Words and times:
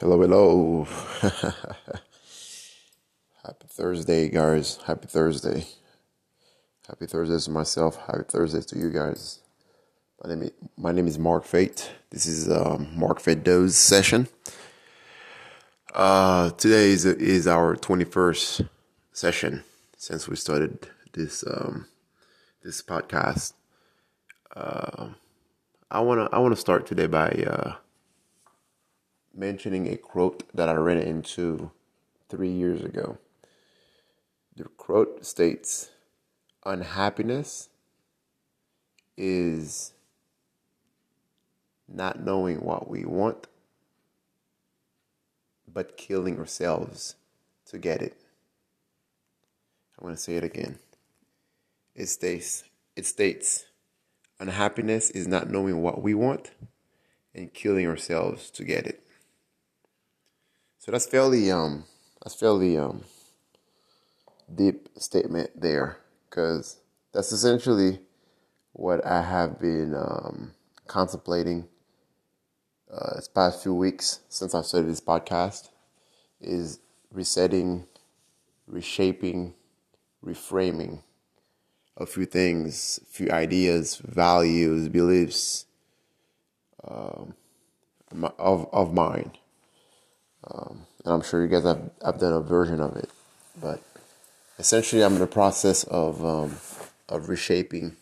Hello, 0.00 0.20
hello. 0.20 0.88
Happy 3.44 3.66
Thursday, 3.68 4.28
guys. 4.28 4.80
Happy 4.88 5.06
Thursday. 5.06 5.68
Happy 6.88 7.06
Thursday 7.06 7.38
to 7.38 7.50
myself. 7.52 7.96
Happy 8.08 8.24
Thursday 8.28 8.60
to 8.60 8.76
you 8.76 8.90
guys. 8.90 9.38
My 10.20 10.30
name 10.30 10.42
is, 10.42 10.50
my 10.76 10.90
name 10.90 11.06
is 11.06 11.16
Mark 11.16 11.44
Fate. 11.44 11.92
This 12.10 12.26
is 12.26 12.50
um, 12.50 12.88
Mark 12.96 13.20
Fate 13.20 13.44
Doe's 13.44 13.76
session. 13.76 14.26
Uh, 15.94 16.50
today 16.50 16.90
is, 16.90 17.04
is 17.04 17.46
our 17.46 17.76
21st 17.76 18.68
session 19.12 19.62
since 19.96 20.26
we 20.26 20.34
started 20.34 20.88
this 21.12 21.44
um, 21.46 21.86
this 22.64 22.82
podcast. 22.82 23.52
Uh, 24.56 25.10
I 25.88 26.00
wanna 26.00 26.28
I 26.32 26.40
wanna 26.40 26.56
start 26.56 26.84
today 26.84 27.06
by 27.06 27.28
uh, 27.46 27.74
mentioning 29.34 29.92
a 29.92 29.96
quote 29.96 30.44
that 30.54 30.68
I 30.68 30.74
ran 30.74 30.98
into 30.98 31.70
three 32.28 32.50
years 32.50 32.82
ago. 32.82 33.18
The 34.56 34.64
quote 34.64 35.24
states, 35.26 35.90
Unhappiness 36.64 37.68
is 39.16 39.92
not 41.88 42.20
knowing 42.20 42.60
what 42.60 42.88
we 42.88 43.04
want, 43.04 43.46
but 45.70 45.96
killing 45.96 46.38
ourselves 46.38 47.16
to 47.66 47.78
get 47.78 48.00
it. 48.00 48.16
I'm 49.98 50.04
going 50.04 50.16
to 50.16 50.20
say 50.20 50.36
it 50.36 50.44
again. 50.44 50.78
It 51.94 52.06
states, 52.06 52.64
it 52.96 53.06
states, 53.06 53.66
unhappiness 54.40 55.10
is 55.10 55.28
not 55.28 55.50
knowing 55.50 55.82
what 55.82 56.02
we 56.02 56.14
want 56.14 56.50
and 57.34 57.52
killing 57.52 57.86
ourselves 57.86 58.50
to 58.52 58.64
get 58.64 58.86
it. 58.86 59.03
So 60.84 60.92
that's 60.92 61.06
fairly 61.06 61.50
um 61.50 61.84
that's 62.22 62.34
fairly 62.34 62.76
um 62.76 63.04
deep 64.54 64.90
statement 64.98 65.58
there 65.58 65.96
because 66.28 66.76
that's 67.10 67.32
essentially 67.32 68.00
what 68.74 69.02
I 69.06 69.22
have 69.22 69.58
been 69.58 69.94
um, 69.94 70.52
contemplating 70.86 71.68
uh, 72.92 73.14
this 73.14 73.28
past 73.28 73.62
few 73.62 73.72
weeks 73.72 74.20
since 74.28 74.54
I've 74.54 74.66
started 74.66 74.90
this 74.90 75.00
podcast 75.00 75.70
is 76.42 76.80
resetting, 77.10 77.86
reshaping, 78.66 79.54
reframing 80.22 81.02
a 81.96 82.04
few 82.04 82.26
things, 82.26 83.00
a 83.02 83.06
few 83.06 83.30
ideas, 83.30 83.96
values, 83.96 84.90
beliefs 84.90 85.64
um, 86.86 87.32
of 88.38 88.68
of 88.70 88.92
mine 88.92 89.32
um, 90.50 90.86
and 91.04 91.14
I'm 91.14 91.22
sure 91.22 91.42
you 91.42 91.48
guys 91.48 91.64
have, 91.64 91.90
have 92.04 92.18
done 92.18 92.32
a 92.32 92.40
version 92.40 92.80
of 92.80 92.96
it. 92.96 93.10
But 93.60 93.82
essentially, 94.58 95.02
I'm 95.02 95.14
in 95.14 95.20
the 95.20 95.26
process 95.26 95.84
of, 95.84 96.24
um, 96.24 96.56
of 97.08 97.28
reshaping 97.28 97.96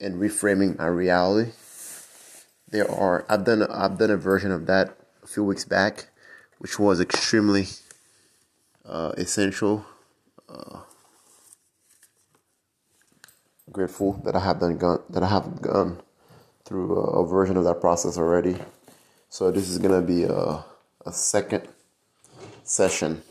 and 0.00 0.20
reframing 0.20 0.78
my 0.78 0.86
reality. 0.86 1.52
There 2.68 2.90
are 2.90 3.24
I've 3.28 3.44
done 3.44 3.62
I've 3.64 3.98
done 3.98 4.10
a 4.10 4.16
version 4.16 4.50
of 4.50 4.66
that 4.66 4.96
a 5.22 5.26
few 5.26 5.44
weeks 5.44 5.64
back, 5.64 6.08
which 6.58 6.78
was 6.78 7.00
extremely 7.00 7.66
uh, 8.84 9.12
essential. 9.16 9.84
Uh, 10.48 10.80
grateful 13.70 14.20
that 14.24 14.34
I 14.34 14.40
have 14.40 14.58
done 14.60 14.76
gone, 14.78 15.02
that 15.10 15.22
I 15.22 15.28
have 15.28 15.62
gone 15.62 16.00
through 16.64 16.96
a, 16.96 17.22
a 17.22 17.26
version 17.26 17.56
of 17.56 17.64
that 17.64 17.80
process 17.80 18.18
already. 18.18 18.56
So 19.28 19.50
this 19.50 19.68
is 19.68 19.78
gonna 19.78 20.02
be 20.02 20.24
a 20.24 20.64
a 21.04 21.12
second 21.12 21.68
session, 22.64 23.22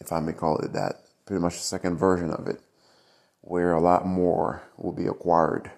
if 0.00 0.12
I 0.12 0.20
may 0.20 0.32
call 0.32 0.58
it 0.58 0.72
that, 0.72 1.04
pretty 1.24 1.40
much 1.40 1.54
a 1.54 1.58
second 1.58 1.96
version 1.96 2.30
of 2.30 2.48
it, 2.48 2.60
where 3.42 3.72
a 3.72 3.80
lot 3.80 4.06
more 4.06 4.62
will 4.76 4.92
be 4.92 5.06
acquired, 5.06 5.70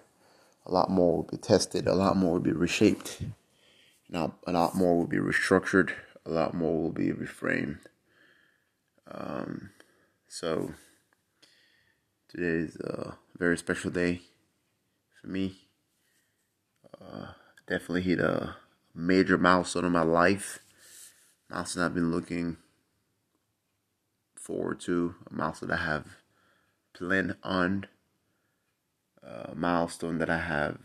a 0.65 0.71
lot 0.71 0.89
more 0.89 1.17
will 1.17 1.29
be 1.29 1.37
tested, 1.37 1.87
a 1.87 1.93
lot 1.93 2.17
more 2.17 2.33
will 2.33 2.39
be 2.39 2.51
reshaped, 2.51 3.21
a 4.13 4.31
lot 4.51 4.75
more 4.75 4.97
will 4.97 5.07
be 5.07 5.17
restructured, 5.17 5.91
a 6.25 6.31
lot 6.31 6.53
more 6.53 6.81
will 6.81 6.91
be 6.91 7.11
reframed. 7.11 7.79
Um, 9.11 9.69
so 10.27 10.73
today 12.29 12.65
is 12.65 12.75
a 12.77 13.15
very 13.37 13.57
special 13.57 13.91
day 13.91 14.21
for 15.21 15.27
me. 15.27 15.59
Uh, 16.99 17.27
definitely 17.67 18.01
hit 18.01 18.19
a 18.19 18.55
major 18.95 19.37
milestone 19.37 19.85
in 19.85 19.91
my 19.91 20.01
life. 20.01 20.59
Milestone 21.49 21.83
I've 21.83 21.93
been 21.93 22.11
looking 22.11 22.57
forward 24.35 24.79
to. 24.81 25.15
A 25.29 25.33
milestone 25.33 25.71
I 25.71 25.77
have 25.77 26.17
planned 26.93 27.35
on. 27.43 27.87
A 29.21 29.53
milestone 29.55 30.17
that 30.19 30.29
I 30.29 30.39
have 30.39 30.77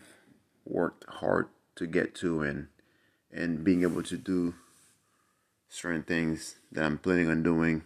worked 0.64 1.04
hard 1.08 1.48
to 1.76 1.86
get 1.86 2.14
to 2.16 2.42
and 2.42 2.68
and 3.32 3.62
being 3.62 3.82
able 3.82 4.02
to 4.02 4.16
do 4.16 4.54
certain 5.68 6.02
things 6.02 6.56
that 6.72 6.84
I'm 6.84 6.98
planning 6.98 7.30
on 7.30 7.42
doing 7.42 7.84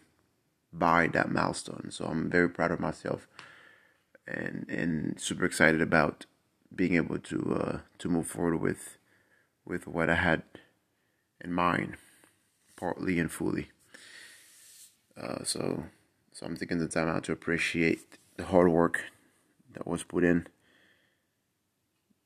by 0.73 1.07
that 1.09 1.31
milestone. 1.31 1.91
So 1.91 2.07
I'm 2.07 2.31
very 2.31 2.49
proud 2.49 2.71
of 2.71 2.81
myself 2.81 3.29
and 4.27 4.67
and 4.69 5.21
super 5.21 5.45
excited 5.45 5.83
about 5.83 6.27
being 6.75 6.95
able 6.95 7.19
to 7.19 7.55
uh, 7.55 7.79
to 7.99 8.09
move 8.09 8.27
forward 8.27 8.61
with 8.61 8.99
with 9.65 9.87
what 9.87 10.11
I 10.11 10.17
had 10.17 10.43
in 11.43 11.53
mind, 11.53 11.97
partly 12.77 13.19
and 13.19 13.31
fully. 13.31 13.69
Uh, 15.21 15.45
so, 15.45 15.85
so 16.33 16.47
I'm 16.47 16.57
taking 16.57 16.79
the 16.79 16.89
time 16.89 17.09
out 17.09 17.25
to 17.25 17.33
appreciate 17.33 18.19
the 18.37 18.45
hard 18.45 18.69
work 18.69 19.01
that 19.73 19.87
was 19.87 20.03
put 20.03 20.25
in. 20.25 20.47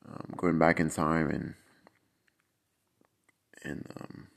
Um, 0.07 0.33
going 0.37 0.57
back 0.57 0.79
in 0.79 0.89
time 0.89 1.29
and 1.29 1.53
and 3.63 3.85
um, 3.99 4.27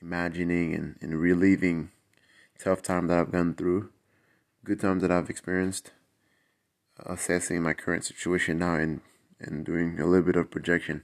imagining 0.00 0.74
and, 0.74 0.96
and 1.00 1.20
reliving 1.20 1.90
tough 2.62 2.82
times 2.82 3.08
that 3.08 3.18
I've 3.18 3.32
gone 3.32 3.54
through, 3.54 3.90
good 4.62 4.80
times 4.80 5.02
that 5.02 5.10
I've 5.10 5.30
experienced, 5.30 5.92
assessing 7.04 7.62
my 7.62 7.72
current 7.72 8.04
situation 8.04 8.58
now 8.58 8.74
and, 8.74 9.00
and 9.40 9.64
doing 9.64 9.98
a 9.98 10.06
little 10.06 10.26
bit 10.26 10.36
of 10.36 10.50
projection 10.50 11.02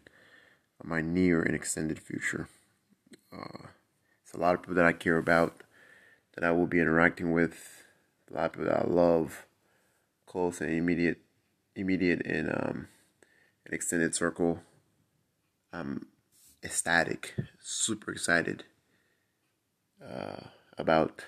my 0.83 1.01
near 1.01 1.43
and 1.43 1.55
extended 1.55 1.99
future. 1.99 2.49
Uh, 3.33 3.69
it's 4.23 4.35
a 4.35 4.39
lot 4.39 4.55
of 4.55 4.63
people 4.63 4.75
that 4.75 4.85
I 4.85 4.93
care 4.93 5.19
about, 5.19 5.63
that 6.35 6.45
I 6.45 6.51
will 6.53 6.67
be 6.67 6.81
interacting 6.81 7.33
with, 7.33 7.85
a 8.31 8.35
lot 8.35 8.47
of 8.47 8.53
people 8.53 8.67
that 8.67 8.87
I 8.87 8.89
love, 8.89 9.47
close 10.27 10.61
and 10.61 10.71
immediate, 10.71 11.19
immediate 11.77 12.25
and 12.25 12.49
um, 12.49 12.89
an 13.67 13.75
extended 13.75 14.15
circle. 14.15 14.61
I'm 15.73 16.07
ecstatic, 16.63 17.35
super 17.61 18.13
excited 18.13 18.65
uh, 20.03 20.49
about 20.79 21.25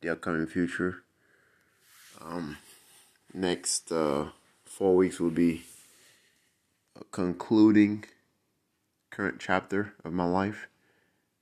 the 0.00 0.10
upcoming 0.10 0.46
future. 0.46 1.02
Um, 2.20 2.58
next 3.32 3.92
uh, 3.92 4.30
four 4.64 4.96
weeks 4.96 5.20
will 5.20 5.30
be 5.30 5.62
concluding 7.10 8.04
current 9.10 9.36
chapter 9.38 9.94
of 10.04 10.12
my 10.12 10.24
life, 10.24 10.68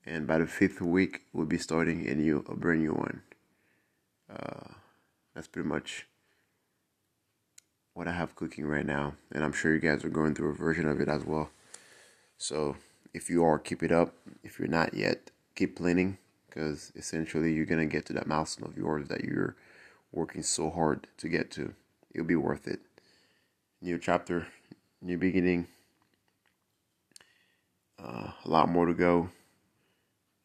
and 0.05 0.27
by 0.27 0.39
the 0.39 0.47
fifth 0.47 0.81
week, 0.81 1.23
we'll 1.33 1.47
be 1.47 1.59
starting 1.59 2.09
a 2.09 2.15
new, 2.15 2.45
a 2.49 2.55
brand 2.55 2.83
new 2.83 2.93
one. 2.93 3.23
Uh, 4.31 4.75
that's 5.35 5.49
pretty 5.49 5.69
much 5.69 6.07
what 7.95 8.09
I 8.09 8.13
have 8.13 8.37
cooking 8.37 8.67
right 8.67 8.87
now, 8.87 9.15
and 9.33 9.45
I'm 9.45 9.53
sure 9.53 9.75
you 9.75 9.81
guys 9.81 10.05
are 10.05 10.11
going 10.11 10.35
through 10.35 10.51
a 10.51 10.55
version 10.55 10.89
of 10.89 11.01
it 11.01 11.09
as 11.09 11.25
well. 11.25 11.51
So 12.39 12.77
if 13.15 13.31
you 13.31 13.45
are, 13.45 13.59
keep 13.59 13.83
it 13.83 13.93
up. 13.93 14.15
If 14.43 14.59
you're 14.59 14.69
not 14.69 14.95
yet, 14.95 15.31
keep 15.55 15.77
planning, 15.77 16.19
because 16.49 16.93
essentially 16.95 17.53
you're 17.53 17.67
gonna 17.67 17.87
get 17.87 18.07
to 18.07 18.13
that 18.15 18.27
milestone 18.27 18.69
of 18.69 18.77
yours 18.77 19.09
that 19.09 19.25
you're 19.25 19.57
working 20.13 20.43
so 20.43 20.71
hard 20.71 21.07
to 21.19 21.29
get 21.29 21.51
to. 21.53 21.75
It'll 22.15 22.27
be 22.27 22.37
worth 22.37 22.67
it. 22.67 22.81
New 23.83 23.99
chapter, 23.99 24.47
new 25.03 25.19
beginning 25.19 25.69
uh, 28.03 28.31
a 28.45 28.49
lot 28.49 28.69
more 28.69 28.87
to 28.87 28.95
go, 28.95 29.31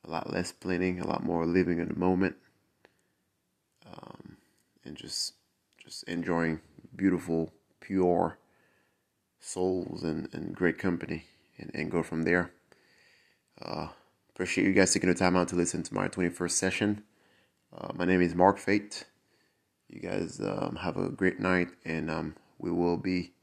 a 0.05 0.09
lot 0.09 0.31
less 0.31 0.51
planning, 0.51 0.99
a 0.99 1.07
lot 1.07 1.23
more 1.23 1.45
living 1.45 1.79
in 1.79 1.87
the 1.87 1.95
moment, 1.99 2.35
um, 3.85 4.37
and 4.85 4.95
just 4.95 5.33
just 5.83 6.03
enjoying 6.03 6.61
beautiful, 6.95 7.51
pure 7.79 8.37
souls 9.39 10.03
and, 10.03 10.29
and 10.33 10.55
great 10.55 10.77
company, 10.77 11.25
and, 11.57 11.71
and 11.73 11.91
go 11.91 12.03
from 12.03 12.23
there. 12.23 12.51
Uh, 13.61 13.87
appreciate 14.29 14.65
you 14.65 14.73
guys 14.73 14.93
taking 14.93 15.09
the 15.09 15.15
time 15.15 15.35
out 15.35 15.47
to 15.49 15.55
listen 15.55 15.83
to 15.83 15.93
my 15.93 16.07
21st 16.07 16.51
session. 16.51 17.03
Uh, 17.75 17.91
my 17.95 18.05
name 18.05 18.21
is 18.21 18.35
Mark 18.35 18.57
Fate. 18.57 19.05
You 19.89 19.99
guys 19.99 20.39
um, 20.39 20.77
have 20.81 20.97
a 20.97 21.09
great 21.09 21.39
night, 21.39 21.69
and 21.83 22.09
um, 22.09 22.35
we 22.59 22.71
will 22.71 22.97
be 22.97 23.33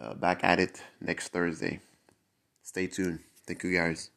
uh, 0.00 0.14
back 0.14 0.42
at 0.42 0.58
it 0.58 0.82
next 1.00 1.28
Thursday. 1.28 1.80
Stay 2.64 2.86
tuned. 2.88 3.20
Thank 3.46 3.62
you 3.62 3.72
guys. 3.72 4.10